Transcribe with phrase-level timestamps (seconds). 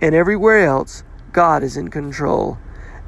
[0.00, 1.02] and everywhere else,
[1.32, 2.58] God is in control.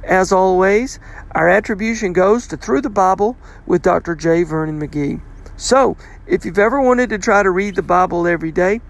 [0.04, 0.98] As always,
[1.32, 3.36] our attribution goes to Through the Bible
[3.66, 4.14] with Dr.
[4.14, 4.42] J.
[4.44, 5.20] Vernon McGee.
[5.56, 8.80] So, if you've ever wanted to try to read the Bible every day,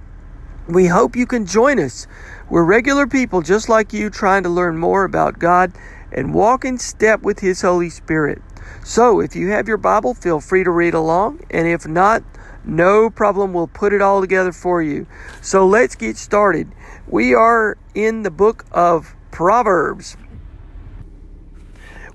[0.68, 2.06] we hope you can join us.
[2.48, 5.72] We're regular people just like you trying to learn more about God
[6.12, 8.40] and walk in step with His Holy Spirit.
[8.84, 12.22] So, if you have your Bible, feel free to read along, and if not,
[12.64, 15.06] no problem, we'll put it all together for you.
[15.42, 16.70] So, let's get started.
[17.06, 20.16] We are in the book of Proverbs.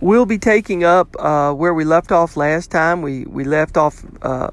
[0.02, 3.02] We'll be taking up uh, where we left off last time.
[3.02, 4.52] We, we left off uh,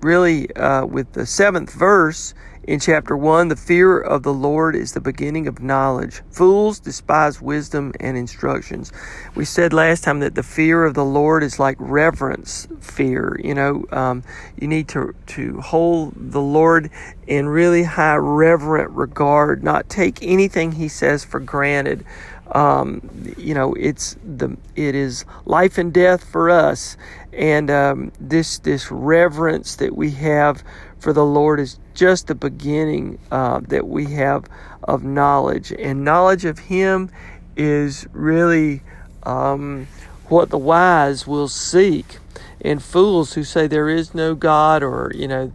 [0.00, 2.34] really uh, with the seventh verse
[2.66, 6.22] in chapter 1, the fear of the Lord is the beginning of knowledge.
[6.30, 8.90] Fools despise wisdom and instructions.
[9.34, 13.38] We said last time that the fear of the Lord is like reverence fear.
[13.42, 14.22] You know, um,
[14.58, 16.90] you need to, to hold the Lord
[17.26, 22.04] in really high reverent regard, not take anything He says for granted.
[22.52, 26.96] Um, you know, it's the it is life and death for us,
[27.32, 30.62] and um, this this reverence that we have
[31.04, 34.46] for the Lord is just the beginning uh, that we have
[34.82, 35.70] of knowledge.
[35.70, 37.10] And knowledge of Him
[37.58, 38.80] is really
[39.24, 39.86] um,
[40.30, 42.20] what the wise will seek.
[42.62, 45.52] And fools who say there is no God or, you know,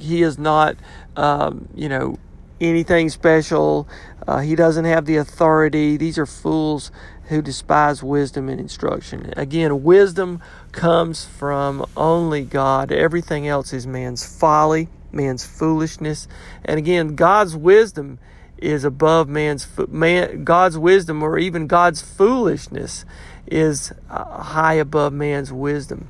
[0.00, 0.76] He is not,
[1.14, 2.18] um, you know,
[2.58, 3.86] anything special,
[4.26, 5.96] uh, He doesn't have the authority.
[5.96, 6.90] These are fools
[7.28, 9.32] who despise wisdom and instruction.
[9.36, 10.40] Again, wisdom
[10.72, 12.92] comes from only God.
[12.92, 16.28] Everything else is man's folly, man's foolishness.
[16.64, 18.18] And again, God's wisdom
[18.58, 23.04] is above man's man God's wisdom or even God's foolishness
[23.46, 26.08] is uh, high above man's wisdom.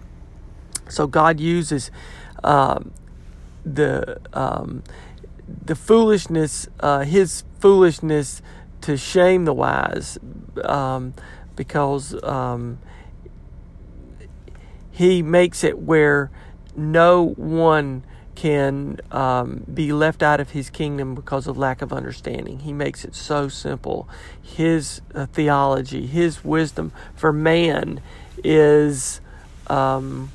[0.88, 1.90] So God uses
[2.44, 2.92] um,
[3.64, 4.84] the um,
[5.48, 8.42] the foolishness, uh, His foolishness,
[8.82, 10.18] to shame the wise,
[10.64, 11.14] um,
[11.54, 12.78] because um,
[14.90, 16.30] He makes it where
[16.76, 18.04] no one
[18.36, 22.60] can um, be left out of his kingdom because of lack of understanding.
[22.60, 24.08] He makes it so simple.
[24.40, 28.00] His uh, theology, his wisdom for man
[28.44, 29.20] is
[29.66, 30.30] um,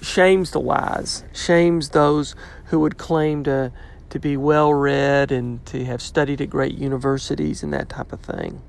[0.00, 2.36] shames the wise, shames those
[2.66, 3.72] who would claim to
[4.10, 8.20] to be well read and to have studied at great universities and that type of
[8.20, 8.62] thing.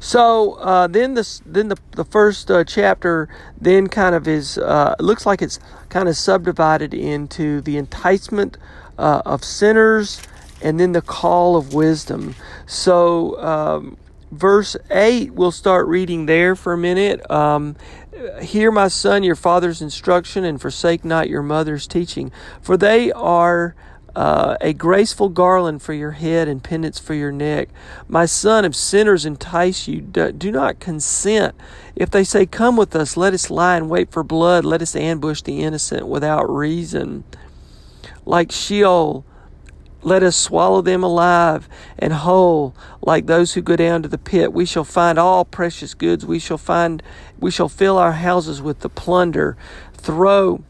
[0.00, 3.28] So uh, then the then the the first uh, chapter
[3.60, 5.60] then kind of is uh, looks like it's
[5.90, 8.56] kind of subdivided into the enticement
[8.98, 10.22] uh, of sinners
[10.62, 12.34] and then the call of wisdom.
[12.66, 13.96] So um,
[14.32, 17.30] verse eight, we'll start reading there for a minute.
[17.30, 17.76] Um,
[18.42, 23.74] Hear, my son, your father's instruction, and forsake not your mother's teaching, for they are
[24.16, 27.68] uh, a graceful garland for your head and pendants for your neck.
[28.08, 31.54] My son, if sinners entice you, do, do not consent.
[31.94, 34.96] If they say, Come with us, let us lie and wait for blood, let us
[34.96, 37.24] ambush the innocent without reason.
[38.24, 39.24] Like Sheol,
[40.02, 44.52] let us swallow them alive and whole, like those who go down to the pit.
[44.52, 46.24] We shall find all precious goods.
[46.24, 47.02] We shall find,
[47.38, 49.56] we shall fill our houses with the plunder.
[49.92, 50.64] Throw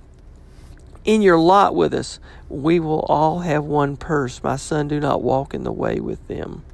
[1.05, 4.43] in your lot with us we will all have one purse.
[4.43, 6.65] My son, do not walk in the way with them.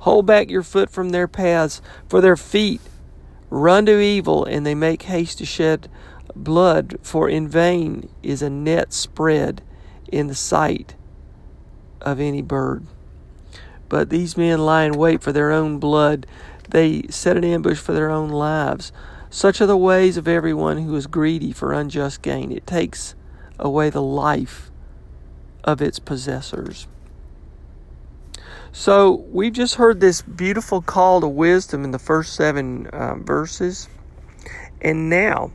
[0.00, 2.80] Hold back your foot from their paths, for their feet
[3.50, 5.90] run to evil, and they make haste to shed
[6.34, 9.62] blood, for in vain is a net spread
[10.10, 10.94] in the sight
[12.00, 12.86] of any bird.
[13.88, 16.26] But these men lie in wait for their own blood,
[16.68, 18.92] they set an ambush for their own lives.
[19.28, 22.52] Such are the ways of everyone who is greedy for unjust gain.
[22.52, 23.14] It takes
[23.60, 24.70] away the life
[25.62, 26.88] of its possessors.
[28.72, 33.88] So we've just heard this beautiful call to wisdom in the first seven uh, verses.
[34.80, 35.50] And now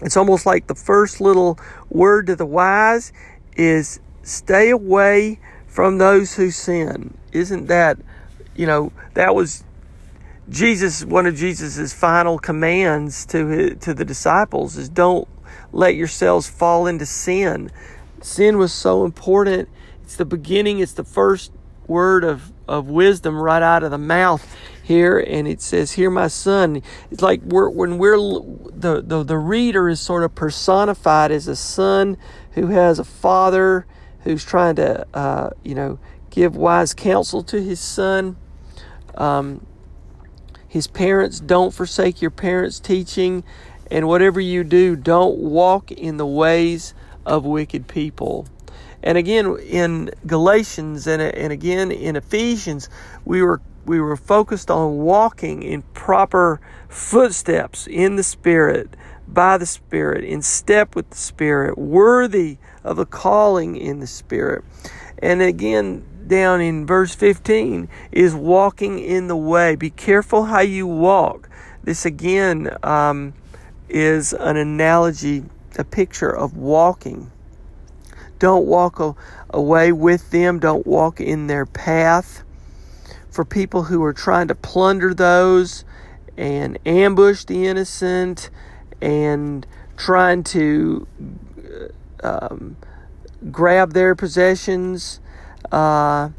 [0.00, 1.58] it's almost like the first little
[1.88, 3.12] word to the wise
[3.56, 7.16] is stay away from those who sin.
[7.32, 7.98] Isn't that,
[8.54, 9.64] you know, that was
[10.48, 15.26] Jesus, one of Jesus's final commands to his, to the disciples is don't
[15.76, 17.70] let yourselves fall into sin.
[18.22, 19.68] Sin was so important.
[20.02, 21.52] It's the beginning, it's the first
[21.86, 25.18] word of, of wisdom right out of the mouth here.
[25.18, 26.80] And it says here my son.
[27.10, 31.56] It's like we're, when we're the, the the reader is sort of personified as a
[31.56, 32.16] son
[32.52, 33.86] who has a father
[34.20, 35.98] who's trying to uh, you know
[36.30, 38.36] give wise counsel to his son.
[39.14, 39.66] Um,
[40.66, 43.44] his parents don't forsake your parents teaching
[43.90, 46.94] and whatever you do don't walk in the ways
[47.24, 48.46] of wicked people
[49.02, 52.88] and again in galatians and, and again in ephesians
[53.24, 58.96] we were we were focused on walking in proper footsteps in the Spirit,
[59.28, 64.64] by the Spirit, in step with the Spirit, worthy of a calling in the Spirit.
[65.20, 69.76] And again, down in verse 15 is walking in the way.
[69.76, 71.48] Be careful how you walk.
[71.84, 73.34] This again um,
[73.88, 75.44] is an analogy,
[75.78, 77.30] a picture of walking.
[78.38, 79.16] Don't walk
[79.50, 82.42] away with them, don't walk in their path
[83.30, 85.84] for people who are trying to plunder those
[86.36, 88.50] and ambush the innocent
[89.00, 89.66] and
[89.96, 91.06] trying to
[92.22, 92.76] um,
[93.50, 95.20] grab their possessions.
[95.70, 96.30] Uh,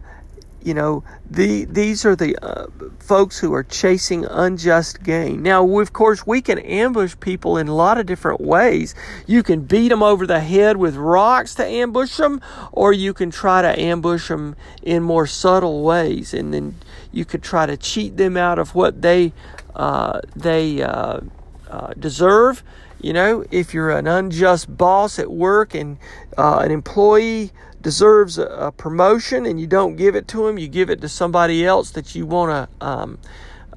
[0.61, 2.67] you know, the these are the uh,
[2.99, 5.41] folks who are chasing unjust gain.
[5.43, 8.95] Now, of course, we can ambush people in a lot of different ways.
[9.25, 13.31] You can beat them over the head with rocks to ambush them, or you can
[13.31, 16.75] try to ambush them in more subtle ways, and then
[17.11, 19.33] you could try to cheat them out of what they
[19.75, 21.21] uh, they uh,
[21.69, 22.63] uh deserve.
[22.99, 25.99] You know, if you're an unjust boss at work and
[26.35, 27.51] uh, an employee
[27.81, 31.65] deserves a, promotion and you don't give it to him, you give it to somebody
[31.65, 33.19] else that you want to um,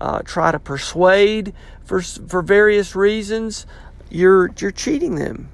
[0.00, 1.52] uh, try to persuade
[1.84, 3.66] for for various reasons.
[4.10, 5.50] You're you're cheating them.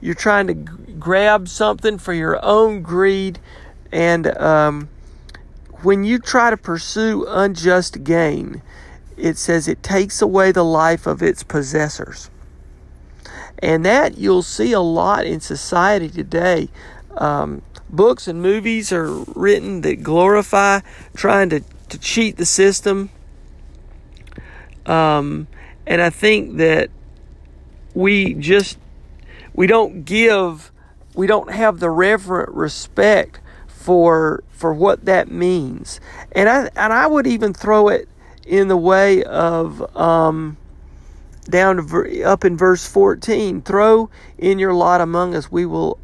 [0.00, 3.38] You're trying to g- grab something for your own greed,
[3.92, 4.88] and um,
[5.82, 8.62] when you try to pursue unjust gain,
[9.16, 12.30] it says it takes away the life of its possessors.
[13.60, 16.68] And that you'll see a lot in society today.
[17.16, 20.80] Um, books and movies are written that glorify
[21.14, 23.10] trying to, to cheat the system.
[24.84, 25.46] Um,
[25.86, 26.90] and I think that
[27.94, 28.78] we just
[29.54, 30.70] we don't give
[31.14, 36.00] we don't have the reverent respect for for what that means.
[36.32, 38.08] And I and I would even throw it
[38.44, 40.56] in the way of um,
[41.44, 45.98] down to up in verse 14 throw in your lot among us we will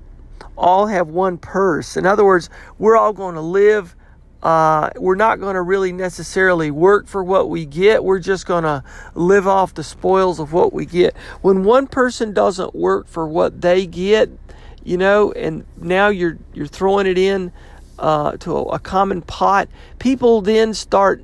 [0.57, 1.97] all have one purse.
[1.97, 3.97] In other words we're all going to live
[4.43, 8.03] uh, we're not going to really necessarily work for what we get.
[8.03, 8.83] We're just going to
[9.15, 11.17] live off the spoils of what we get.
[11.43, 14.31] When one person doesn't work for what they get
[14.85, 17.53] you know and now you're you're throwing it in
[17.99, 19.69] uh, to a, a common pot
[19.99, 21.23] people then start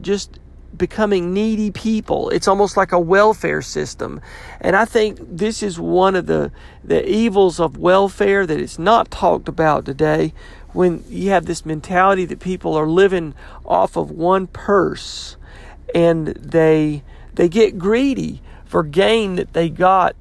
[0.00, 0.38] just
[0.78, 2.30] becoming needy people.
[2.30, 4.20] It's almost like a welfare system.
[4.60, 6.52] And I think this is one of the,
[6.84, 10.32] the evils of welfare that is not talked about today
[10.72, 15.36] when you have this mentality that people are living off of one purse
[15.94, 17.02] and they
[17.34, 20.14] they get greedy for gain that they got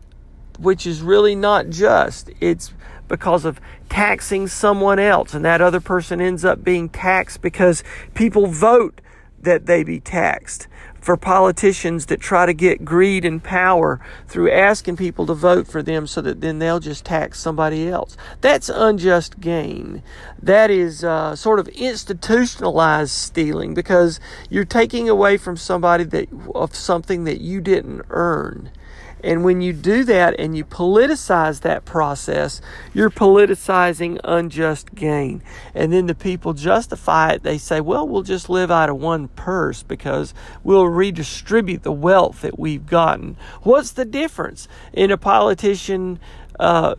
[0.60, 2.30] which is really not just.
[2.40, 2.74] It's
[3.08, 7.84] because of taxing someone else and that other person ends up being taxed because
[8.14, 9.00] people vote
[9.42, 10.68] that they be taxed.
[11.00, 15.82] For politicians that try to get greed and power through asking people to vote for
[15.82, 18.18] them so that then they'll just tax somebody else.
[18.42, 20.04] That's unjust gain.
[20.42, 26.76] That is uh, sort of institutionalized stealing because you're taking away from somebody that of
[26.76, 28.70] something that you didn't earn.
[29.28, 32.62] And when you do that and you politicize that process,
[32.94, 35.44] you're politicizing unjust gain.
[35.76, 37.44] And then the people justify it.
[37.44, 42.40] They say, well, we'll just live out of one purse because we'll redistribute the wealth
[42.40, 43.36] that we've gotten.
[43.64, 46.22] What's the difference in a politician?
[46.58, 46.96] Uh,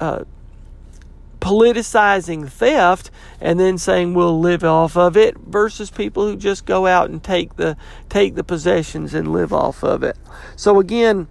[0.00, 0.24] uh,
[1.40, 3.10] politicizing theft
[3.40, 7.24] and then saying we'll live off of it versus people who just go out and
[7.24, 7.78] take the
[8.10, 10.18] take the possessions and live off of it.
[10.54, 11.28] So again,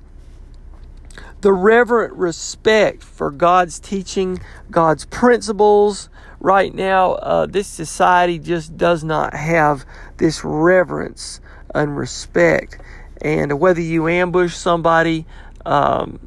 [1.41, 6.09] the reverent respect for God's teaching, God's principles.
[6.39, 9.85] Right now, uh, this society just does not have
[10.17, 11.41] this reverence
[11.75, 12.79] and respect.
[13.21, 15.25] And whether you ambush somebody
[15.65, 16.19] um,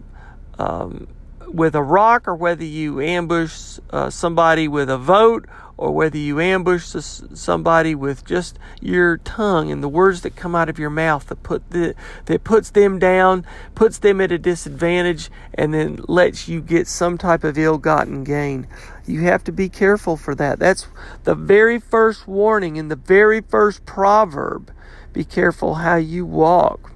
[0.59, 1.09] um,
[1.47, 5.47] with a rock or whether you ambush uh, somebody with a vote
[5.83, 10.69] or whether you ambush somebody with just your tongue and the words that come out
[10.69, 11.93] of your mouth that put the,
[12.27, 17.19] that puts them down, puts them at a disadvantage, and then lets you get some
[17.19, 18.69] type of ill-gotten gain.
[19.07, 20.61] You have to be careful for that.
[20.61, 20.87] That's
[21.25, 24.73] the very first warning in the very first proverb.
[25.13, 26.92] Be careful how you walk.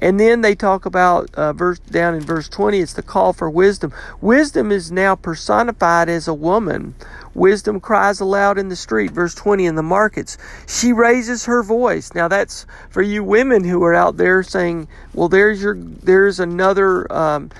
[0.00, 3.50] And then they talk about uh, verse down in verse 20, it's the call for
[3.50, 3.92] wisdom.
[4.20, 6.94] Wisdom is now personified as a woman.
[7.34, 10.38] Wisdom cries aloud in the street, verse 20 in the markets.
[10.66, 12.14] She raises her voice.
[12.14, 17.10] Now that's for you women who are out there saying, well, there's your, there's another,
[17.12, 17.50] um,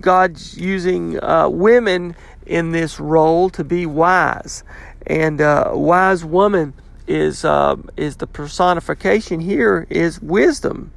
[0.00, 2.14] God's using uh, women
[2.46, 4.64] in this role to be wise.
[5.06, 6.74] And uh, wise woman
[7.06, 10.92] is, uh, is the personification here is wisdom.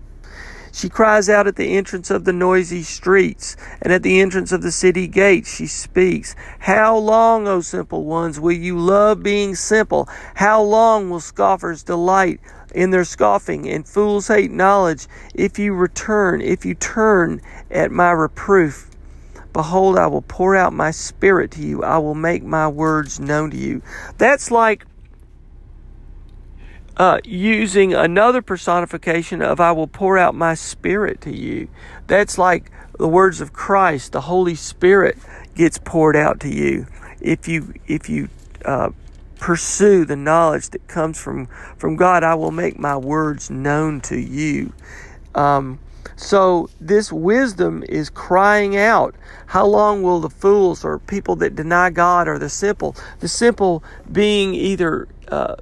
[0.76, 4.64] She cries out at the entrance of the noisy streets, and at the entrance of
[4.64, 6.36] the city gates she speaks.
[6.58, 10.10] How long, O simple ones, will you love being simple?
[10.34, 12.40] How long will scoffers delight
[12.74, 15.08] in their scoffing, and fools hate knowledge?
[15.36, 18.90] If you return, if you turn at my reproof,
[19.54, 21.84] Behold, I will pour out my spirit to you.
[21.84, 23.84] I will make my words known to you.
[24.18, 24.88] That's like
[26.98, 31.68] uh, using another personification of I will pour out my spirit to you.
[32.08, 34.12] That's like the words of Christ.
[34.12, 35.18] The Holy Spirit
[35.56, 36.88] gets poured out to you
[37.20, 38.30] if you if you
[38.66, 38.90] uh,
[39.40, 41.48] pursue the knowledge that comes from
[41.78, 42.24] from God.
[42.24, 44.74] I will make my words known to you.
[45.34, 45.80] Um,
[46.16, 49.16] so this wisdom is crying out.
[49.48, 53.84] How long will the fools or people that deny God or the simple, the simple
[54.12, 55.56] being either uh,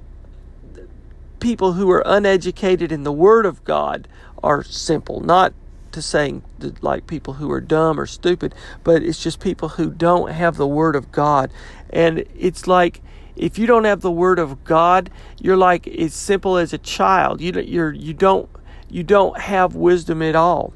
[1.42, 4.06] people who are uneducated in the Word of God
[4.44, 5.52] are simple, not
[5.90, 6.42] to saying
[6.80, 10.68] like people who are dumb or stupid, but it's just people who don't have the
[10.68, 11.50] Word of God.
[11.90, 13.02] And it's like
[13.34, 17.40] if you don't have the Word of God, you're like as simple as a child.
[17.40, 18.48] You you're you don't
[18.88, 20.72] you don't have wisdom at all.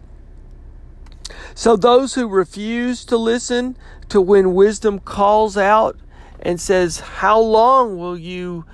[1.54, 3.76] So those who refuse to listen
[4.08, 5.96] to when wisdom calls out
[6.40, 8.64] and says, "How long will you?"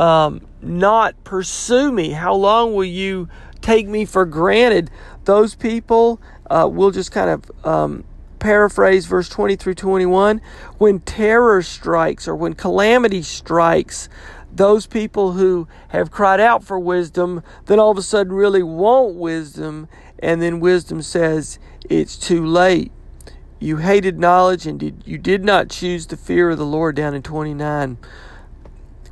[0.00, 2.12] Um, not pursue me?
[2.12, 3.28] How long will you
[3.60, 4.90] take me for granted?
[5.26, 8.04] Those people, uh, we'll just kind of um,
[8.38, 10.40] paraphrase verse 20 through 21.
[10.78, 14.08] When terror strikes or when calamity strikes,
[14.50, 19.16] those people who have cried out for wisdom then all of a sudden really want
[19.16, 19.86] wisdom,
[20.18, 21.58] and then wisdom says,
[21.90, 22.90] It's too late.
[23.58, 27.14] You hated knowledge and did, you did not choose the fear of the Lord down
[27.14, 27.98] in 29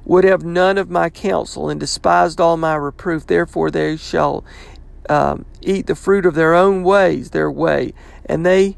[0.08, 3.26] would have none of my counsel and despised all my reproof.
[3.26, 4.44] Therefore, they shall
[5.08, 7.92] um, eat the fruit of their own ways, their way,
[8.26, 8.76] and they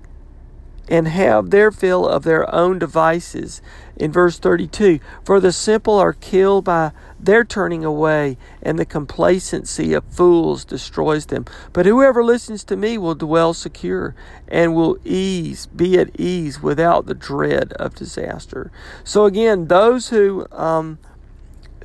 [0.90, 3.62] and have their fill of their own devices.
[3.96, 9.92] In verse 32, for the simple are killed by their turning away, and the complacency
[9.92, 11.44] of fools destroys them.
[11.72, 14.16] But whoever listens to me will dwell secure
[14.49, 18.72] and will ease, be at ease without the dread of disaster.
[19.04, 20.99] So again, those who um,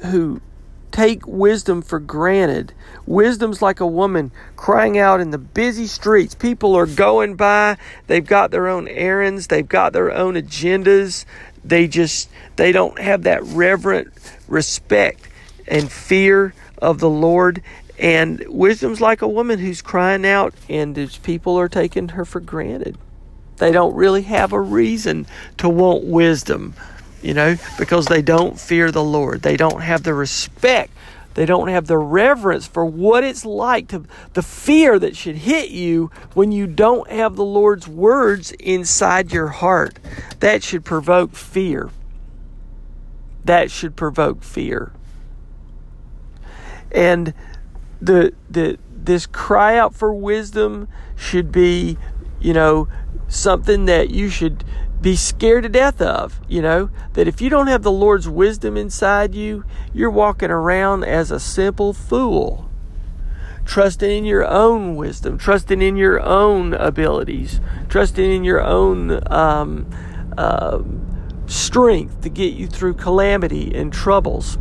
[0.03, 0.41] who
[0.95, 2.73] take wisdom for granted.
[3.05, 6.33] Wisdom's like a woman crying out in the busy streets.
[6.33, 11.25] People are going by, they've got their own errands, they've got their own agendas.
[11.65, 14.13] They just they don't have that reverent
[14.47, 15.27] respect
[15.67, 17.61] and fear of the Lord.
[17.99, 22.97] And wisdom's like a woman who's crying out and people are taking her for granted.
[23.57, 26.75] They don't really have a reason to want wisdom
[27.25, 29.41] you know, because they don't fear the Lord.
[29.41, 30.91] They don't have the respect.
[31.33, 35.71] They don't have the reverence for what it's like to the fear that should hit
[35.71, 39.97] you when you don't have the Lord's words inside your heart.
[40.39, 41.89] That should provoke fear.
[43.43, 44.93] That should provoke fear.
[46.91, 47.33] And
[47.99, 51.97] the the this cry out for wisdom should be,
[52.39, 52.87] you know,
[53.27, 54.63] something that you should
[55.05, 56.41] be scared to death of.
[56.49, 61.03] You know, that if you don't have the Lord's wisdom inside you, you're walking around
[61.03, 62.71] as a simple fool,
[63.65, 69.87] trusting in your own wisdom, trusting in your own abilities, trusting in your own um,
[70.39, 70.81] uh,
[71.45, 74.55] strength to get you through calamity and troubles.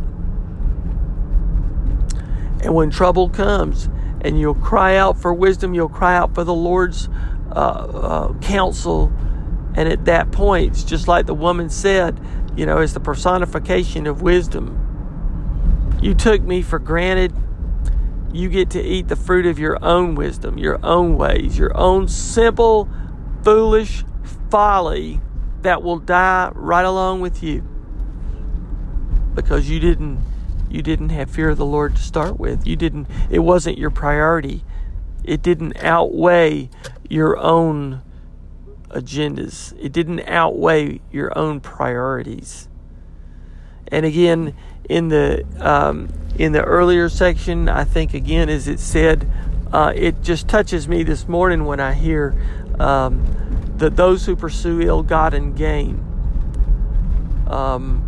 [2.61, 3.89] And when trouble comes,
[4.21, 7.09] and you'll cry out for wisdom, you'll cry out for the Lord's
[7.51, 9.11] uh, uh, counsel
[9.75, 12.19] and at that point, it's just like the woman said,
[12.55, 14.81] you know, it's the personification of wisdom.
[16.01, 17.33] You took me for granted.
[18.31, 22.07] You get to eat the fruit of your own wisdom, your own ways, your own
[22.07, 22.89] simple,
[23.43, 24.03] foolish
[24.49, 25.21] folly
[25.61, 27.67] that will die right along with you
[29.33, 30.19] because you didn't
[30.69, 32.65] you didn't have fear of the Lord to start with.
[32.65, 34.63] You didn't it wasn't your priority.
[35.23, 36.69] It didn't outweigh
[37.09, 38.01] your own
[38.89, 39.73] agendas.
[39.79, 42.67] It didn't outweigh your own priorities.
[43.87, 44.55] And again,
[44.89, 49.29] in the um, in the earlier section, I think again, as it said,
[49.71, 52.35] uh, it just touches me this morning when I hear
[52.79, 53.23] um,
[53.77, 56.03] that those who pursue ill-gotten gain,
[57.47, 58.01] um,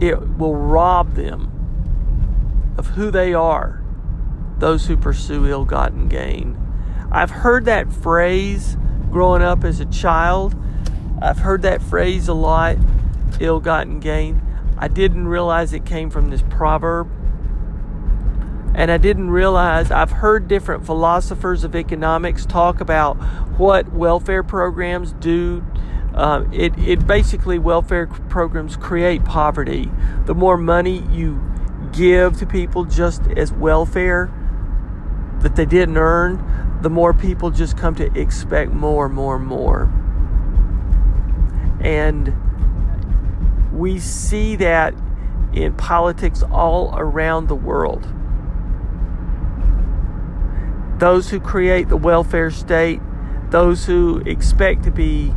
[0.00, 1.50] it will rob them
[2.78, 3.82] of who they are.
[4.58, 6.56] Those who pursue ill-gotten gain.
[7.14, 8.78] I've heard that phrase
[9.10, 10.56] growing up as a child.
[11.20, 12.78] I've heard that phrase a lot
[13.38, 14.40] ill gotten gain.
[14.78, 17.10] I didn't realize it came from this proverb.
[18.74, 23.16] And I didn't realize I've heard different philosophers of economics talk about
[23.58, 25.62] what welfare programs do.
[26.14, 29.90] Uh, it, it basically, welfare programs create poverty.
[30.24, 31.42] The more money you
[31.92, 34.32] give to people just as welfare
[35.40, 39.92] that they didn't earn, the more people just come to expect more more more.
[41.80, 42.34] And
[43.72, 44.94] we see that
[45.52, 48.06] in politics all around the world.
[50.98, 53.00] Those who create the welfare state,
[53.50, 55.32] those who expect to be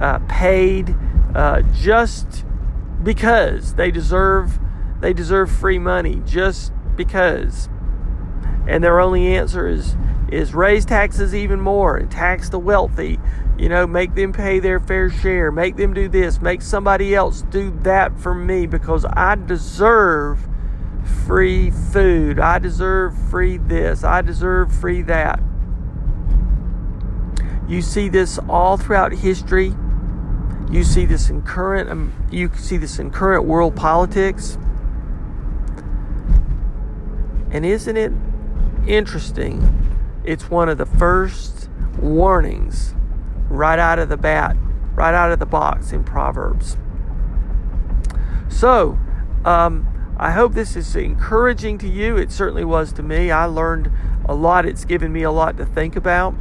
[0.00, 0.94] uh, paid
[1.34, 2.44] uh, just
[3.02, 4.58] because they deserve
[5.00, 7.68] they deserve free money just because
[8.68, 9.96] and their only answer is
[10.32, 13.18] is raise taxes even more and tax the wealthy
[13.62, 15.52] you know, make them pay their fair share.
[15.52, 16.40] Make them do this.
[16.40, 20.40] Make somebody else do that for me because I deserve
[21.26, 22.40] free food.
[22.40, 24.02] I deserve free this.
[24.02, 25.40] I deserve free that.
[27.68, 29.74] You see this all throughout history.
[30.70, 34.58] You see this in current um, you see this in current world politics.
[37.50, 38.12] And isn't it
[38.88, 39.91] interesting?
[40.24, 42.94] It's one of the first warnings
[43.48, 44.56] right out of the bat,
[44.94, 46.76] right out of the box in Proverbs.
[48.48, 48.98] So,
[49.44, 52.16] um, I hope this is encouraging to you.
[52.16, 53.30] It certainly was to me.
[53.30, 53.90] I learned
[54.26, 54.66] a lot.
[54.66, 56.34] It's given me a lot to think about.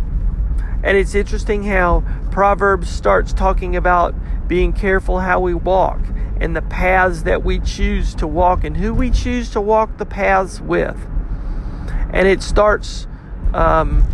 [0.83, 4.13] And it's interesting how Proverbs starts talking about
[4.47, 5.99] being careful how we walk
[6.39, 10.05] and the paths that we choose to walk and who we choose to walk the
[10.05, 10.97] paths with.
[12.11, 13.07] And it starts
[13.53, 14.05] um,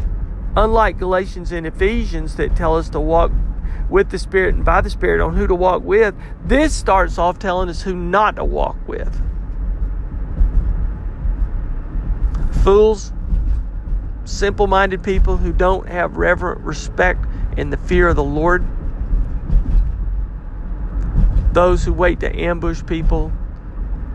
[0.57, 3.31] Unlike Galatians and Ephesians that tell us to walk
[3.91, 7.37] with the Spirit and by the Spirit on who to walk with, this starts off
[7.37, 9.21] telling us who not to walk with.
[12.63, 13.13] Fools,
[14.25, 17.23] simple minded people who don't have reverent respect
[17.55, 18.65] and the fear of the Lord,
[21.53, 23.31] those who wait to ambush people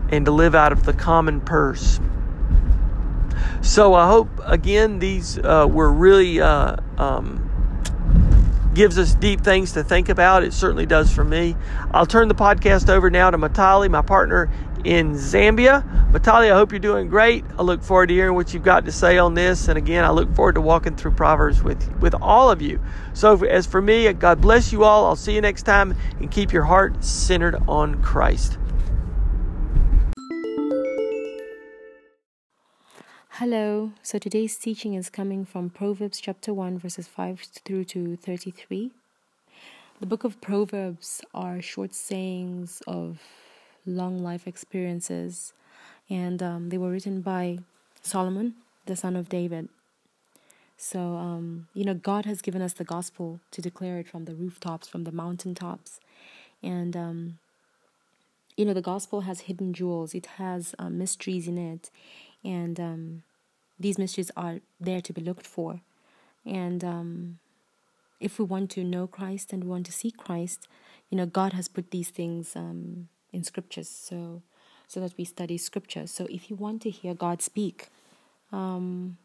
[0.09, 2.01] and to live out of the common purse.
[3.61, 7.49] So I hope again these uh, were really uh, um,
[8.73, 10.43] gives us deep things to think about.
[10.43, 11.55] It certainly does for me.
[11.91, 14.49] I'll turn the podcast over now to Matali, my partner
[14.83, 15.83] in Zambia.
[16.11, 17.45] Matali, I hope you're doing great.
[17.57, 19.67] I look forward to hearing what you've got to say on this.
[19.67, 22.79] And again, I look forward to walking through Proverbs with, with all of you.
[23.13, 25.05] So, as for me, God bless you all.
[25.05, 28.57] I'll see you next time and keep your heart centered on Christ.
[33.37, 33.93] Hello.
[34.03, 38.91] So today's teaching is coming from Proverbs chapter 1 verses 5 through to 33.
[39.99, 43.23] The book of Proverbs are short sayings of
[43.87, 45.53] long life experiences
[46.11, 47.57] and um, they were written by
[48.03, 48.53] Solomon,
[48.85, 49.67] the son of David.
[50.77, 54.35] So, um, you know, God has given us the gospel to declare it from the
[54.35, 55.99] rooftops, from the mountaintops.
[56.61, 57.39] And, um,
[58.55, 61.89] you know, the gospel has hidden jewels, it has uh, mysteries in it.
[62.43, 63.23] And um,
[63.79, 65.81] these mysteries are there to be looked for.
[66.45, 67.39] And um,
[68.19, 70.67] if we want to know Christ and we want to see Christ,
[71.09, 74.41] you know, God has put these things um, in scriptures so
[74.87, 76.05] so that we study scripture.
[76.05, 77.87] So if you want to hear God speak,
[78.51, 79.17] um,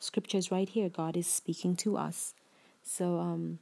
[0.00, 0.88] scripture is right here.
[0.88, 2.34] God is speaking to us.
[2.82, 3.58] So um,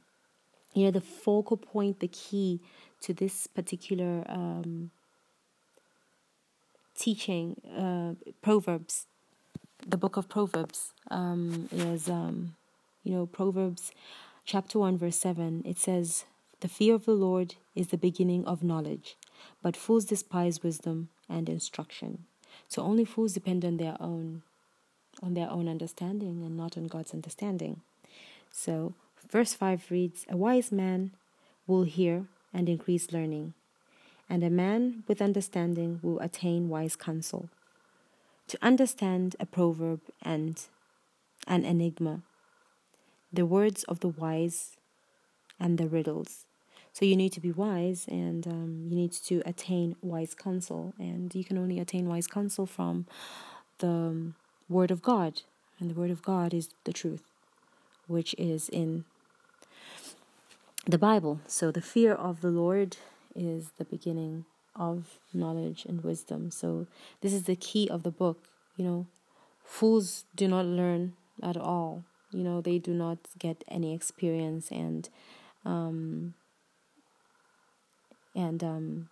[0.73, 2.59] you know, the focal point, the key
[3.01, 4.91] to this particular um,
[6.95, 9.07] teaching, uh, Proverbs
[9.87, 12.55] the book of Proverbs um, is, um,
[13.03, 13.91] you know, Proverbs
[14.45, 15.63] chapter 1, verse 7.
[15.65, 16.25] It says,
[16.61, 19.15] The fear of the Lord is the beginning of knowledge,
[19.61, 22.25] but fools despise wisdom and instruction.
[22.67, 24.43] So only fools depend on their own
[25.21, 27.81] on their own understanding and not on God's understanding.
[28.51, 28.95] So
[29.29, 31.11] verse 5 reads A wise man
[31.67, 33.53] will hear and increase learning,
[34.29, 37.49] and a man with understanding will attain wise counsel.
[38.47, 40.61] To understand a proverb and
[41.47, 42.21] an enigma,
[43.31, 44.77] the words of the wise
[45.59, 46.45] and the riddles.
[46.93, 50.93] So you need to be wise and um, you need to attain wise counsel.
[50.99, 53.07] And you can only attain wise counsel from
[53.79, 54.33] the
[54.69, 55.41] Word of God.
[55.79, 57.23] And the Word of God is the truth,
[58.07, 59.05] which is in
[60.85, 61.39] the Bible.
[61.47, 62.97] So the fear of the Lord
[63.35, 66.51] is the beginning of knowledge and wisdom.
[66.51, 66.87] So
[67.21, 68.43] this is the key of the book.
[68.75, 69.07] You know,
[69.63, 72.03] fools do not learn at all.
[72.31, 75.09] You know, they do not get any experience and
[75.65, 76.33] um,
[78.35, 79.09] and um,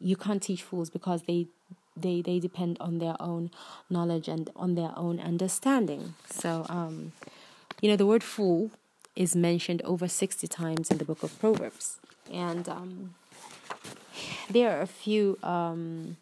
[0.00, 1.46] you can't teach fools because they
[1.94, 3.50] they they depend on their own
[3.90, 6.14] knowledge and on their own understanding.
[6.30, 7.12] So um,
[7.82, 8.70] you know, the word fool
[9.14, 11.98] is mentioned over 60 times in the book of Proverbs.
[12.32, 13.14] And um,
[14.52, 16.16] there are a few um,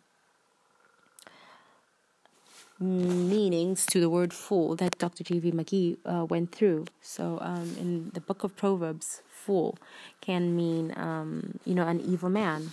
[2.79, 5.25] meanings to the word fool that Dr.
[5.25, 5.53] J.V.
[5.53, 6.87] McGee uh, went through.
[7.03, 9.79] So um, in the book of Proverbs, fool
[10.21, 12.71] can mean, um, you know, an evil man.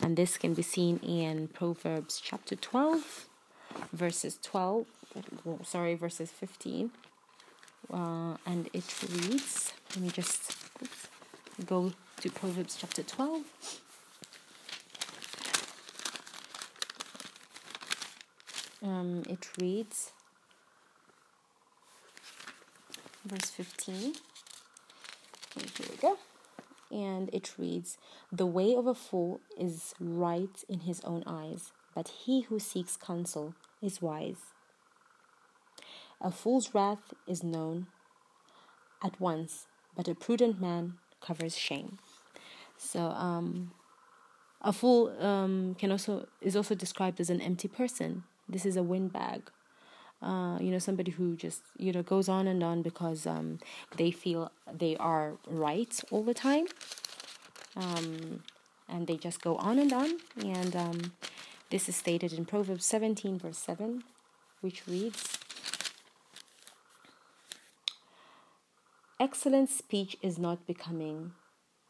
[0.00, 3.26] And this can be seen in Proverbs chapter 12,
[3.92, 4.86] verses 12,
[5.64, 6.90] sorry, verses 15
[7.92, 11.08] uh, and it reads let me just oops,
[11.64, 13.42] go to Proverbs chapter 12.
[18.82, 20.12] Um, it reads
[23.24, 24.14] verse 15.
[25.54, 26.18] here we go.
[26.90, 27.98] And it reads
[28.32, 32.96] The way of a fool is right in his own eyes, but he who seeks
[32.96, 34.52] counsel is wise.
[36.20, 37.86] A fool's wrath is known
[39.04, 41.98] at once, but a prudent man covers shame.
[42.76, 43.72] So, um,
[44.62, 48.24] a fool um, can also is also described as an empty person.
[48.48, 49.42] This is a windbag.
[50.20, 53.58] Uh, you know, somebody who just you know goes on and on because um,
[53.96, 56.66] they feel they are right all the time,
[57.76, 58.42] um,
[58.88, 60.18] and they just go on and on.
[60.42, 61.12] And um,
[61.70, 64.02] this is stated in Proverbs seventeen, verse seven,
[64.60, 65.38] which reads.
[69.20, 71.32] Excellent speech is not becoming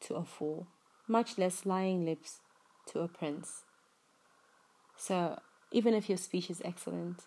[0.01, 0.67] to a fool,
[1.07, 2.41] much less lying lips
[2.87, 3.65] to a prince.
[4.97, 5.39] So,
[5.71, 7.25] even if your speech is excellent,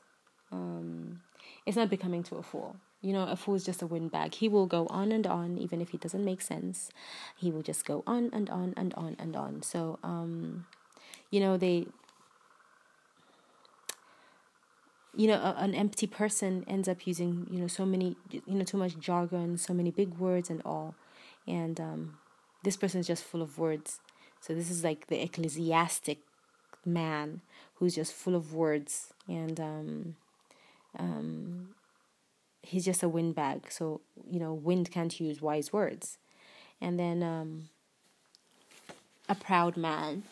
[0.52, 1.22] um,
[1.66, 2.76] it's not becoming to a fool.
[3.02, 4.36] You know, a fool is just a windbag.
[4.36, 6.90] He will go on and on, even if he doesn't make sense.
[7.36, 9.64] He will just go on and on and on and on.
[9.64, 10.66] So, um,
[11.32, 11.88] you know, they
[15.16, 18.64] you know a, an empty person ends up using you know so many you know
[18.64, 20.96] too much jargon so many big words and all
[21.48, 22.18] and um,
[22.64, 24.00] this person is just full of words
[24.40, 26.20] so this is like the ecclesiastic
[26.86, 27.42] man
[27.76, 30.16] who's just full of words and um,
[30.98, 31.70] um,
[32.62, 36.18] he's just a windbag so you know wind can't use wise words
[36.80, 37.70] and then um,
[39.30, 40.24] a proud man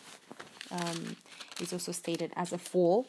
[0.70, 1.16] um,
[1.60, 3.06] is also stated as a fool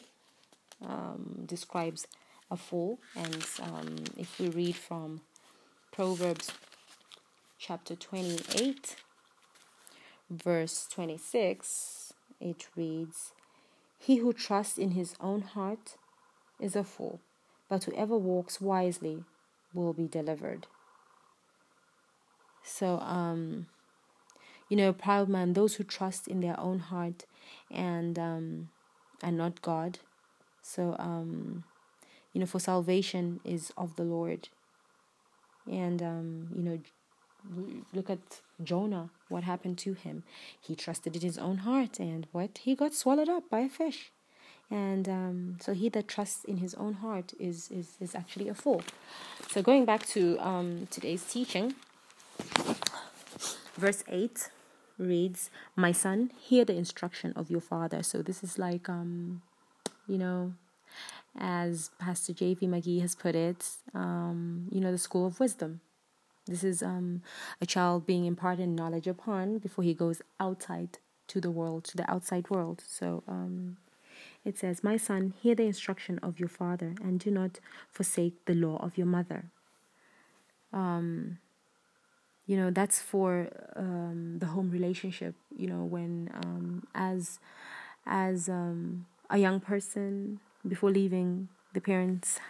[0.86, 2.06] um, describes
[2.50, 2.98] a fool.
[3.16, 5.20] And um, if we read from
[5.90, 6.52] Proverbs
[7.58, 8.96] chapter 28,
[10.30, 12.01] verse 26,
[12.42, 13.32] it reads,
[13.98, 15.96] He who trusts in his own heart
[16.60, 17.20] is a fool,
[17.68, 19.24] but whoever walks wisely
[19.72, 20.66] will be delivered.
[22.62, 23.66] So, um,
[24.68, 27.24] you know, proud man, those who trust in their own heart
[27.70, 28.68] and um,
[29.22, 29.98] and not God,
[30.62, 31.64] so, um,
[32.32, 34.48] you know, for salvation is of the Lord.
[35.70, 36.78] And, um, you know,
[37.92, 40.22] look at Jonah, what happened to him.
[40.60, 42.58] He trusted in his own heart, and what?
[42.58, 44.12] He got swallowed up by a fish.
[44.70, 48.54] And um, so he that trusts in his own heart is, is, is actually a
[48.54, 48.82] fool.
[49.50, 51.74] So going back to um, today's teaching,
[53.76, 54.48] verse 8
[54.96, 58.02] reads, My son, hear the instruction of your father.
[58.02, 59.42] So this is like um,
[60.06, 60.52] you know,
[61.38, 62.66] as Pastor J.V.
[62.66, 65.80] McGee has put it, um, you know, the school of wisdom.
[66.46, 67.22] This is um,
[67.60, 72.10] a child being imparted knowledge upon before he goes outside to the world, to the
[72.10, 72.82] outside world.
[72.86, 73.76] So um,
[74.44, 78.54] it says, My son, hear the instruction of your father, and do not forsake the
[78.54, 79.44] law of your mother.
[80.72, 81.38] Um,
[82.46, 85.34] you know, that's for um, the home relationship.
[85.56, 87.38] You know, when um, as
[88.04, 92.40] as um, a young person before leaving the parents'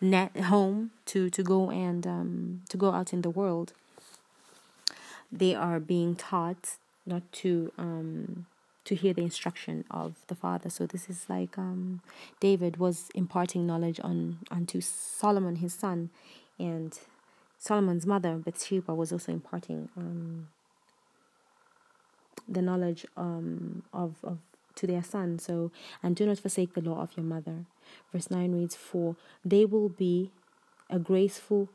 [0.00, 3.72] net home to to go and um, to go out in the world.
[5.30, 8.46] they are being taught not to um,
[8.84, 10.70] to hear the instruction of the father.
[10.70, 12.00] So this is like um,
[12.40, 16.10] David was imparting knowledge on unto Solomon, his son,
[16.58, 16.98] and
[17.58, 20.48] Solomon's mother Bathsheba was also imparting um,
[22.48, 24.38] the knowledge um, of of
[24.76, 25.38] to their son.
[25.38, 25.70] So
[26.02, 27.64] and do not forsake the law of your mother.
[28.12, 30.30] Verse nine reads, "For they will be
[30.90, 31.68] a graceful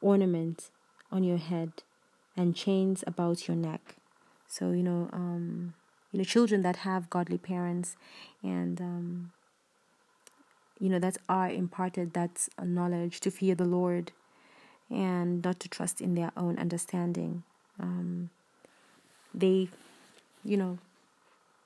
[0.00, 0.70] ornament
[1.10, 1.82] on your head,
[2.36, 3.96] and chains about your neck."
[4.48, 5.08] So you know.
[5.12, 5.74] Um,
[6.14, 7.96] you know children that have godly parents
[8.40, 9.32] and um,
[10.78, 14.12] you know that are imparted that knowledge to fear the lord
[14.88, 17.42] and not to trust in their own understanding
[17.80, 18.30] um,
[19.34, 19.68] they
[20.44, 20.78] you know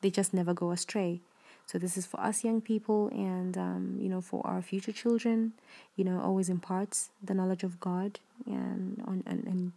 [0.01, 1.21] they just never go astray
[1.69, 5.53] so this is for us young people and um, you know for our future children
[5.97, 9.73] you know always imparts the knowledge of god and on and, and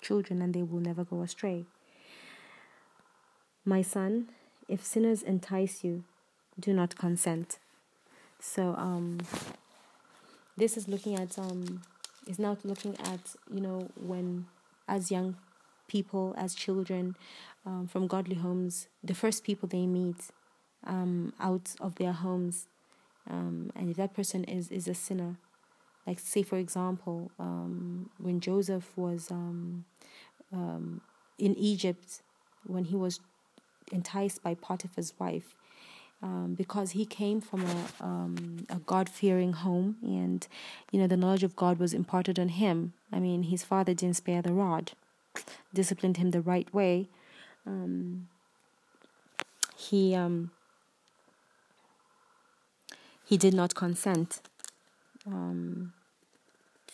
[0.00, 1.64] children and they will never go astray
[3.64, 4.30] my son,
[4.68, 6.04] if sinners entice you,
[6.58, 7.58] do not consent.
[8.38, 9.18] So um,
[10.56, 11.82] this is looking at um,
[12.26, 13.20] is now looking at
[13.52, 14.46] you know when
[14.88, 15.36] as young
[15.88, 17.16] people as children
[17.66, 20.30] um, from godly homes, the first people they meet
[20.86, 22.66] um, out of their homes,
[23.28, 25.36] um, and if that person is is a sinner,
[26.06, 29.84] like say for example, um, when Joseph was um,
[30.52, 31.00] um,
[31.38, 32.22] in Egypt,
[32.66, 33.20] when he was
[33.92, 35.54] enticed by Potiphar's wife.
[36.22, 40.46] Um, because he came from a, um, a God fearing home, and
[40.92, 42.92] you know the knowledge of God was imparted on him.
[43.10, 44.92] I mean, his father didn't spare the rod,
[45.72, 47.08] disciplined him the right way.
[47.66, 48.28] Um,
[49.78, 50.50] he um,
[53.30, 54.40] he did not consent
[55.24, 55.92] um,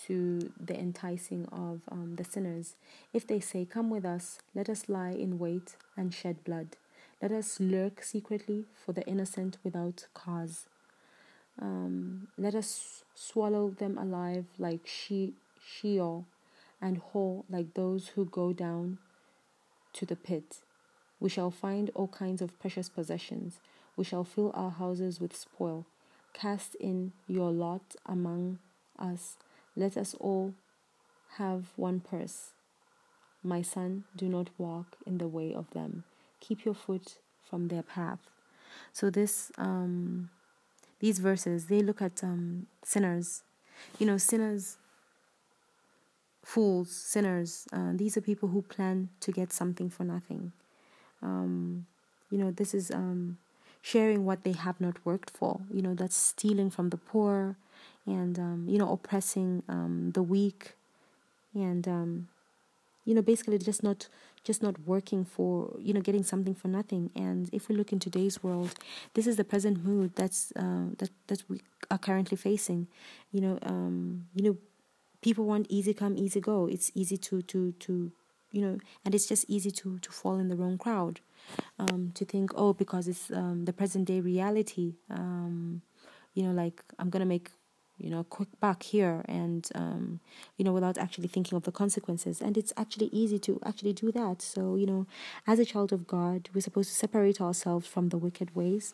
[0.07, 2.75] to the enticing of um, the sinners.
[3.15, 6.77] If they say, "Come with us, let us lie in wait and shed blood."
[7.23, 10.67] Let us lurk secretly for the innocent without cause.
[11.59, 15.33] Um, let us swallow them alive like she-
[15.67, 16.27] Sheol,
[16.83, 18.99] and whole like those who go down
[19.95, 20.59] to the pit.
[21.19, 23.59] We shall find all kinds of precious possessions.
[23.97, 25.87] We shall fill our houses with spoil.
[26.37, 28.59] Cast in your lot among
[28.99, 29.37] us.
[29.75, 30.55] Let us all
[31.39, 32.53] have one purse.
[33.43, 36.05] My son, do not walk in the way of them
[36.41, 37.19] keep your foot
[37.49, 38.19] from their path.
[38.93, 40.31] So this um,
[41.01, 43.43] these verses they look at um, sinners,
[43.99, 44.77] you know, sinners,
[46.45, 47.67] fools, sinners.
[47.73, 50.53] Uh, these are people who plan to get something for nothing.
[51.23, 51.87] Um,
[52.31, 53.39] you know, this is um,
[53.91, 55.61] sharing what they have not worked for.
[55.73, 57.57] You know, that's stealing from the poor,
[58.07, 60.75] and um, you know, oppressing um, the weak,
[61.55, 62.29] and um,
[63.05, 64.09] you know, basically just not
[64.45, 67.11] just not working for you know getting something for nothing.
[67.17, 68.75] And if we look in today's world
[69.15, 72.89] this is the present mood that's uh, that that we are currently facing.
[73.33, 74.57] You know um you know
[75.23, 76.67] people want easy come easy go.
[76.67, 78.13] It's easy to to to
[78.57, 81.21] you know and it's just easy to to fall in the wrong crowd
[81.79, 85.83] um to think oh because it's um the present day reality um
[86.35, 87.51] you know like i'm to make
[87.99, 90.21] you know, quick back here and, um,
[90.57, 92.41] you know, without actually thinking of the consequences.
[92.41, 94.43] And it's actually easy to actually do that.
[94.43, 95.07] So, you know,
[95.47, 98.93] as a child of God, we're supposed to separate ourselves from the wicked ways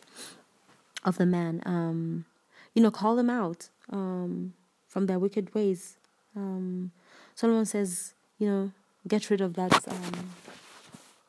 [1.05, 1.63] of the man.
[1.67, 2.27] Um,
[2.75, 4.55] you know, call them out um,
[4.87, 5.97] from their wicked ways.
[6.37, 6.93] Um,
[7.35, 8.73] Solomon says, you know,
[9.07, 10.31] get rid of that um,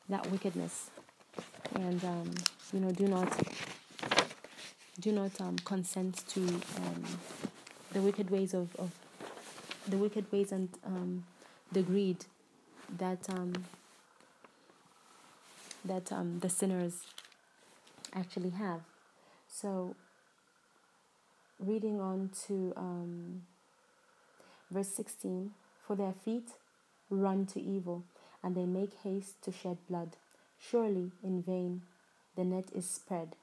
[0.08, 0.90] that wickedness,
[1.74, 2.30] and um,
[2.72, 3.28] you know, do not
[5.00, 7.04] do not um, consent to um,
[7.92, 8.90] the wicked ways of, of
[9.88, 11.24] the wicked ways and um,
[11.72, 12.24] the greed
[12.98, 13.52] that um,
[15.84, 17.02] that um, the sinners
[18.14, 18.80] actually have.
[19.48, 19.94] So,
[21.58, 23.42] reading on to um,
[24.70, 25.50] verse 16
[25.86, 26.50] For their feet
[27.10, 28.04] run to evil,
[28.42, 30.16] and they make haste to shed blood.
[30.58, 31.82] Surely in vain
[32.36, 33.36] the net is spread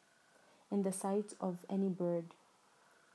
[0.72, 2.26] in the sight of any bird,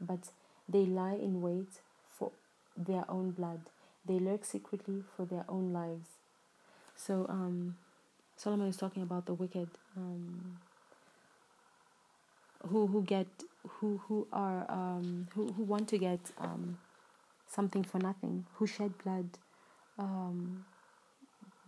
[0.00, 0.30] but
[0.68, 1.80] they lie in wait
[2.10, 2.32] for
[2.76, 3.60] their own blood.
[4.06, 6.10] They lurk secretly for their own lives.
[6.96, 7.76] So um,
[8.36, 10.58] Solomon is talking about the wicked um,
[12.68, 13.26] who who get
[13.66, 16.78] who who are um, who who want to get um,
[17.48, 19.28] something for nothing, who shed blood
[19.98, 20.64] um,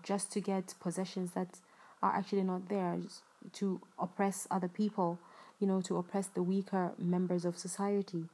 [0.02, 1.58] just to get possessions that
[2.02, 3.22] are actually not theirs,
[3.54, 5.18] to oppress other people,
[5.60, 8.24] you know, to oppress the weaker members of society.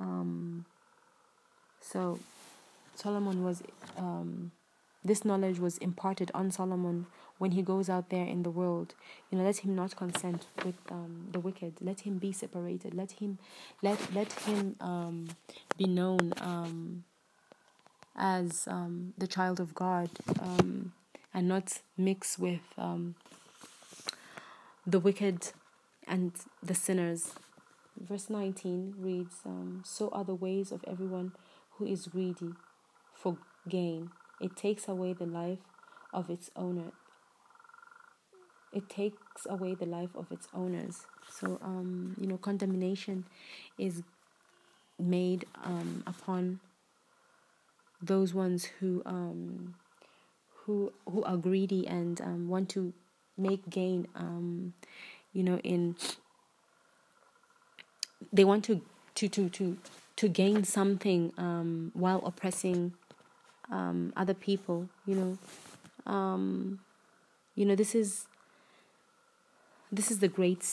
[0.00, 0.64] Um,
[1.80, 2.18] so
[2.94, 3.62] Solomon was
[3.96, 4.52] um,
[5.04, 7.06] this knowledge was imparted on Solomon
[7.38, 8.94] when he goes out there in the world.
[9.30, 11.74] You know, let him not consent with um, the wicked.
[11.80, 12.94] Let him be separated.
[12.94, 13.38] Let him,
[13.82, 15.28] let let him um,
[15.76, 17.04] be known um,
[18.18, 20.92] as um, the child of God, um,
[21.32, 23.14] and not mix with um,
[24.86, 25.52] the wicked
[26.06, 27.32] and the sinners.
[27.98, 29.36] Verse 19 reads
[29.84, 31.32] So are the ways of everyone
[31.76, 32.52] who is greedy
[33.14, 34.10] for gain.
[34.40, 35.58] It takes away the life
[36.12, 36.92] of its owner.
[38.72, 41.06] It takes away the life of its owners.
[41.30, 43.24] So, um, you know, condemnation
[43.78, 44.02] is
[44.98, 46.60] made um, upon
[48.00, 49.74] those ones who um,
[50.64, 52.92] who who are greedy and um, want to
[53.36, 54.06] make gain.
[54.14, 54.74] Um,
[55.32, 55.96] you know, in
[58.32, 58.82] they want to
[59.14, 59.78] to to to
[60.16, 62.92] to gain something um, while oppressing
[63.70, 64.88] um, other people.
[65.06, 66.80] You know, um,
[67.54, 68.26] you know this is
[69.90, 70.66] this is the great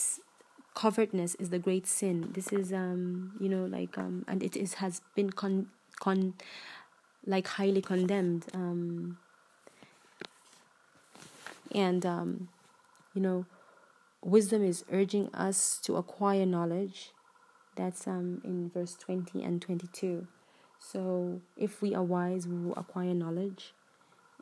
[0.74, 2.30] covetousness is the great sin.
[2.32, 6.34] This is um, you know like um, and it is has been con con
[7.26, 8.46] like highly condemned.
[8.54, 9.18] Um,
[11.74, 12.48] and um,
[13.14, 13.46] you know,
[14.22, 17.10] wisdom is urging us to acquire knowledge.
[17.76, 20.26] That's um in verse twenty and twenty two.
[20.78, 23.72] So if we are wise, we will acquire knowledge.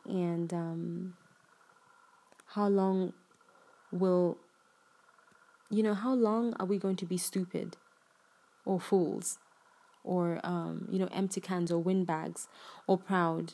[0.05, 1.15] And um,
[2.47, 3.13] how long
[3.91, 4.37] will,
[5.71, 7.77] you know, how long are we going to be stupid
[8.65, 9.39] or fools
[10.05, 12.47] or, um, you know, empty cans or windbags
[12.87, 13.53] or proud?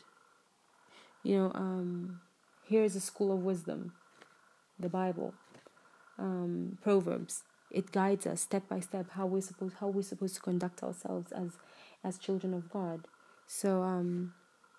[1.23, 2.21] You know, um,
[2.63, 3.93] here is a school of wisdom,
[4.79, 5.33] the Bible,
[6.17, 7.43] um, Proverbs.
[7.69, 11.31] It guides us step by step how we supposed how we're supposed to conduct ourselves
[11.31, 11.57] as
[12.03, 13.07] as children of God.
[13.47, 14.33] So, um,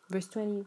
[0.08, 0.64] verse 20,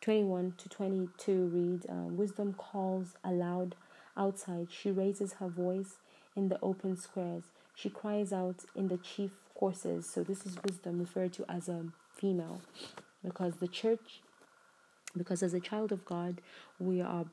[0.00, 3.74] 21 to 22 read uh, Wisdom calls aloud
[4.16, 4.68] outside.
[4.70, 5.96] She raises her voice
[6.36, 7.44] in the open squares.
[7.78, 10.10] She cries out in the chief courses.
[10.10, 12.60] So, this is wisdom referred to as a female
[13.22, 14.20] because the church,
[15.16, 16.40] because as a child of God,
[16.80, 17.26] we are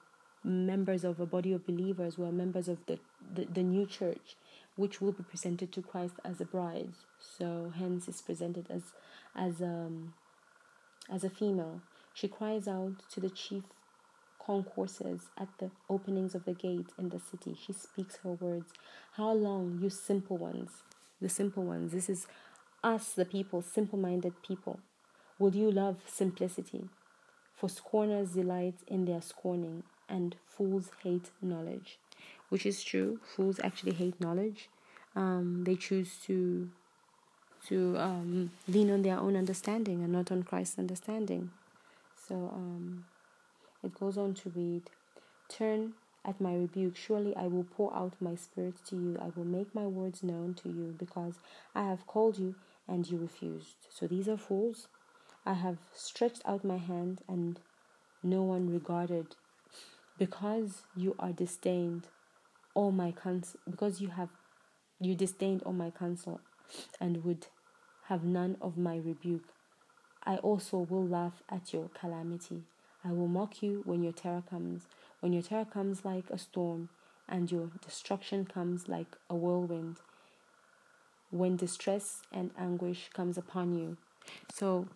[0.44, 3.00] members of a body of believers, we are members of the,
[3.34, 4.36] the, the new church
[4.76, 6.94] which will be presented to Christ as a bride.
[7.20, 8.84] So hence is presented as
[9.36, 10.14] as um
[11.10, 11.82] as a female.
[12.14, 13.64] She cries out to the chief
[14.46, 17.56] concourses at the openings of the gate in the city.
[17.60, 18.72] She speaks her words.
[19.14, 20.70] How long, you simple ones,
[21.22, 22.28] the simple ones, this is
[22.84, 24.80] us, the people, simple minded people,
[25.40, 26.90] will you love simplicity?
[27.56, 31.98] For scorners delight in their scorning, and fools hate knowledge
[32.50, 33.20] which is true.
[33.36, 34.70] Fools actually hate knowledge.
[35.16, 36.70] Um, they choose to
[37.68, 41.50] to um, lean on their own understanding and not on Christ's understanding.
[42.28, 43.06] So um,
[43.86, 44.90] it goes on to read,
[45.48, 45.94] "Turn
[46.24, 46.96] at my rebuke.
[46.96, 49.18] Surely I will pour out my spirit to you.
[49.22, 51.36] I will make my words known to you, because
[51.76, 52.56] I have called you
[52.88, 53.78] and you refused.
[53.90, 54.88] So these are fools.
[55.46, 57.60] I have stretched out my hand and
[58.24, 59.36] no one regarded.
[60.18, 62.08] Because you are disdained,
[62.74, 64.30] all my counsel because you have
[65.00, 66.40] you disdained all my counsel
[67.00, 67.48] and would
[68.08, 69.50] have none of my rebuke.
[70.26, 72.64] I also will laugh at your calamity.
[73.08, 74.88] I will mock you when your terror comes,
[75.20, 76.90] when your terror comes like a storm,
[77.30, 79.98] and your destruction comes like a whirlwind,
[81.32, 83.98] when distress and anguish comes upon you.
[84.52, 84.88] So,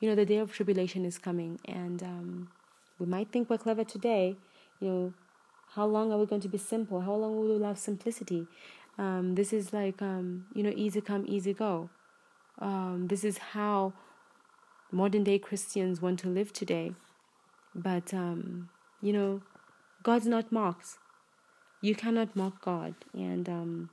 [0.00, 2.48] you know, the day of tribulation is coming, and um,
[2.98, 4.36] we might think we're clever today,
[4.80, 5.12] you know,
[5.74, 7.00] how long are we going to be simple?
[7.00, 8.46] How long will we love simplicity?
[8.98, 11.88] Um, this is like, um, you know, easy come, easy go.
[12.58, 13.94] Um, this is how
[14.92, 16.92] modern day Christians want to live today.
[17.74, 18.68] But, um,
[19.00, 19.42] you know,
[20.02, 20.98] God's not mocked.
[21.80, 22.94] You cannot mock God.
[23.14, 23.90] And, um,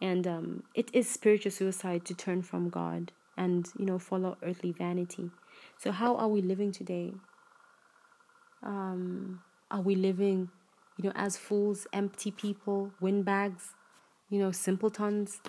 [0.00, 4.72] and um, it is spiritual suicide to turn from God and, you know, follow earthly
[4.72, 5.30] vanity.
[5.78, 7.12] So, how are we living today?
[8.62, 10.50] Um, are we living,
[10.98, 13.70] you know, as fools, empty people, windbags,
[14.28, 15.40] you know, simpletons,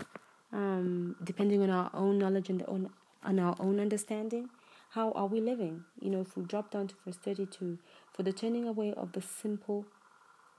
[0.52, 2.90] um, depending on our own knowledge and on,
[3.24, 4.50] on our own understanding?
[4.92, 5.86] How are we living?
[6.00, 7.80] You know, if we drop down to verse 32,
[8.12, 9.86] for the turning away of the simple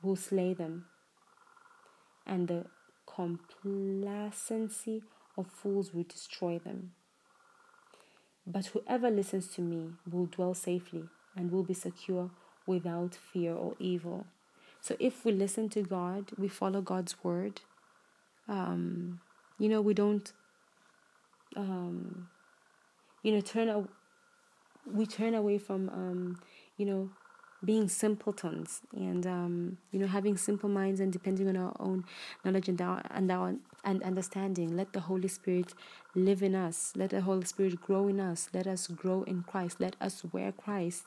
[0.02, 0.86] will slay them,
[2.26, 2.66] and the
[3.06, 5.02] complacency
[5.36, 6.92] of fools will destroy them.
[8.46, 11.04] But whoever listens to me will dwell safely
[11.36, 12.30] and will be secure
[12.66, 14.26] without fear or evil.
[14.80, 17.62] So if we listen to God, we follow God's word.
[18.48, 19.20] Um,
[19.58, 20.30] you know, we don't,
[21.56, 22.28] um,
[23.24, 23.82] you know, turn a,
[24.86, 26.40] we turn away from um,
[26.76, 27.10] you know
[27.64, 32.04] being simpletons and um, you know having simple minds and depending on our own
[32.44, 34.76] knowledge and our, and our and understanding.
[34.76, 35.72] Let the holy spirit
[36.14, 36.92] live in us.
[36.94, 38.50] Let the holy spirit grow in us.
[38.52, 39.80] Let us grow in christ.
[39.80, 41.04] Let us wear christ.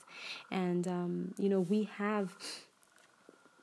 [0.52, 2.36] And um, you know we have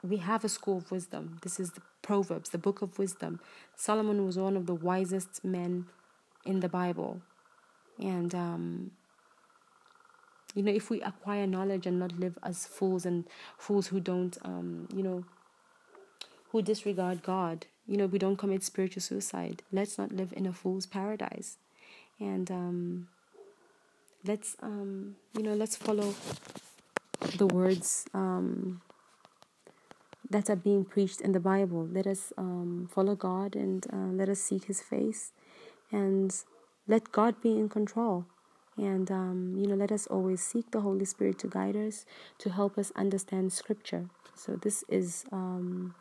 [0.05, 1.38] we have a school of wisdom.
[1.42, 3.40] This is the proverbs the book of wisdom.
[3.74, 5.86] Solomon was one of the wisest men
[6.44, 7.22] in the bible
[7.99, 8.90] and um,
[10.55, 13.24] you know if we acquire knowledge and not live as fools and
[13.59, 15.24] fools who don't um, you know
[16.51, 19.62] who disregard god you know we don't commit spiritual suicide.
[19.70, 21.59] Let's not live in a fool's paradise.
[22.18, 23.09] And um,
[24.24, 26.14] let's um, you know let's follow
[27.36, 28.80] the words um,
[30.30, 31.86] that are being preached in the bible.
[31.90, 35.32] Let us um, follow god and uh, let us seek his face.
[35.92, 36.34] And
[36.87, 38.26] let god be in control
[38.76, 42.05] and, um, you know, let us always seek the Holy Spirit to guide us,
[42.39, 44.07] to help us understand Scripture.
[44.35, 45.95] So, this is um,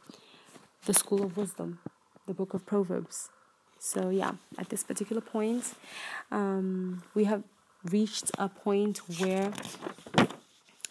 [0.86, 1.80] the School of Wisdom,
[2.26, 3.30] the book of Proverbs.
[3.78, 5.76] So, yeah, at this particular point,
[6.32, 7.44] um, we have
[7.92, 9.52] reached a point where,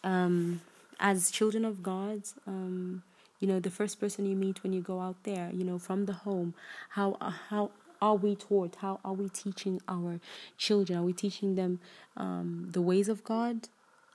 [0.04, 0.60] um,
[1.00, 3.02] as children of God, um,
[3.40, 6.06] you know, the first person you meet when you go out there, you know, from
[6.06, 6.54] the home,
[6.90, 7.16] how,
[7.48, 7.72] how
[8.02, 8.76] are we taught?
[8.80, 10.20] How are we teaching our
[10.58, 10.98] children?
[10.98, 11.78] Are we teaching them
[12.16, 13.68] um, the ways of God?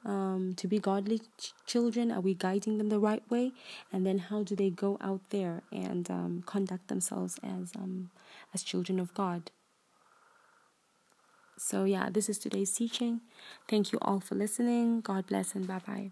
[0.05, 2.11] Um, to be godly ch- children?
[2.11, 3.53] Are we guiding them the right way?
[3.91, 8.11] And then how do they go out there and um, conduct themselves as um,
[8.53, 9.51] as children of God?
[11.57, 13.21] So yeah, this is today's teaching.
[13.67, 15.01] Thank you all for listening.
[15.01, 16.11] God bless and bye bye.